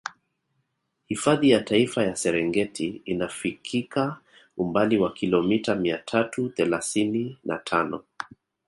Hifadhi 1.07 1.49
ya 1.49 1.59
Taifa 1.61 2.03
ya 2.03 2.15
Serengeti 2.15 3.01
inafikika 3.05 4.19
umbali 4.57 4.97
wa 4.97 5.13
kilomita 5.13 5.75
mia 5.75 5.97
tatu 5.97 6.49
thelasini 6.49 7.37
na 7.43 7.57
tano 7.57 8.03